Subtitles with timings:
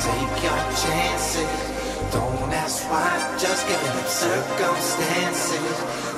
[0.00, 1.52] Take your chances.
[2.12, 4.08] Don't ask why, just give it up.
[4.08, 5.76] Circumstances.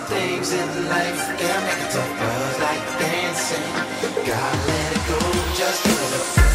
[0.09, 2.61] Things in life can make it tough.
[2.61, 3.69] Like dancing.
[4.25, 5.19] Gotta let it go,
[5.55, 6.46] just give it up.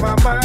[0.00, 0.37] my mind.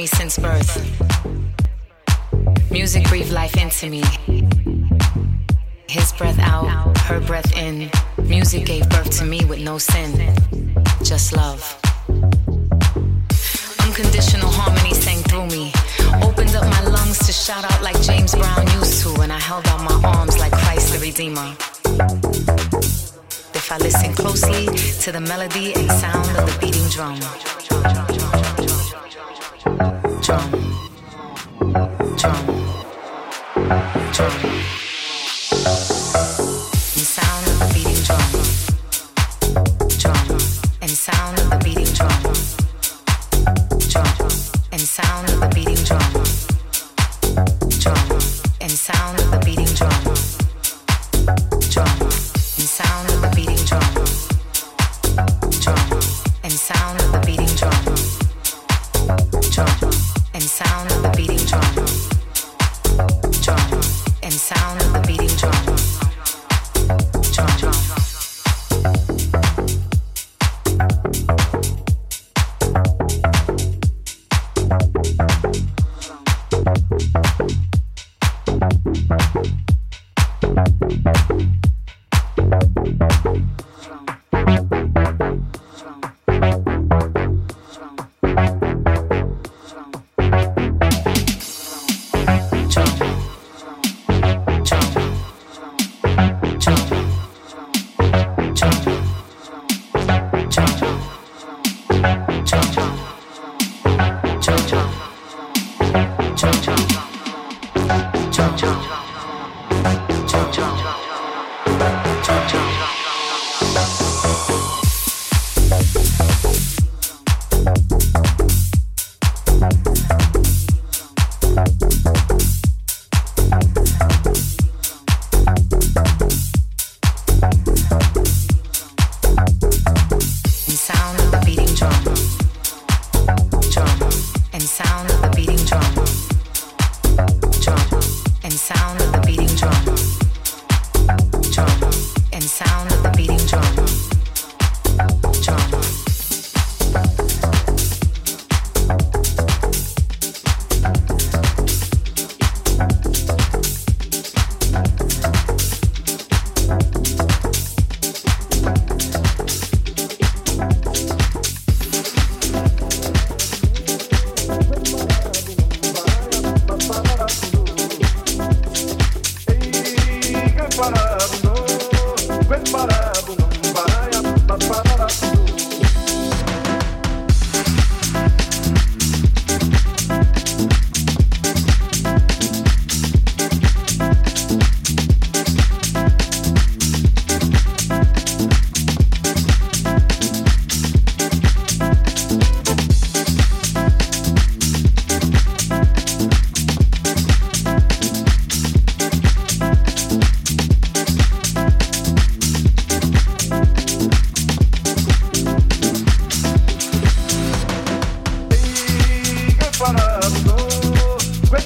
[0.00, 0.72] me since birth.
[2.70, 4.02] Music breathed life into me.
[5.88, 7.90] His breath out, her breath in.
[8.24, 10.34] Music gave birth to me with no sin,
[11.04, 11.60] just love.
[13.84, 15.70] Unconditional harmony sang through me.
[16.22, 19.66] Opened up my lungs to shout out like James Brown used to, and I held
[19.66, 21.48] out my arms like Christ the Redeemer.
[23.52, 24.64] If I listen closely
[25.02, 28.79] to the melody and sound of the beating drum.
[30.22, 30.50] John.
[32.16, 32.46] John.
[34.12, 34.36] John.
[36.94, 38.30] The sound of the beating drum.
[39.98, 40.26] John.
[40.82, 42.20] And sound of the beating drum.
[43.88, 44.16] John.
[44.72, 46.12] And sound of the beating drum.
[47.80, 48.10] John.
[48.60, 50.04] And sound of the beating drum.
[51.70, 52.00] John.
[52.58, 53.09] And sound
[60.66, 60.89] sound.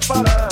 [0.07, 0.44] follow.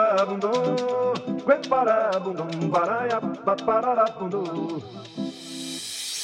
[0.00, 0.50] parabundo,
[1.46, 3.20] que parabundum, baraya,
[3.66, 4.82] parabundo.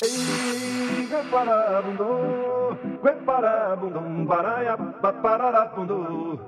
[0.03, 4.77] Ei, que parabundo, que parabundum, baraya,
[5.23, 6.41] parabundo.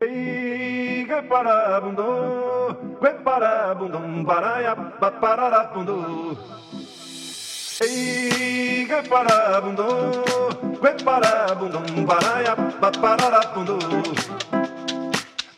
[0.00, 4.74] Ei, que parabundo, que parabundum, baraya,
[5.20, 6.36] parabundo.
[7.82, 9.86] Ei, que parabundo,
[10.80, 12.54] que parabundum, baraya,
[13.00, 14.53] parabundo.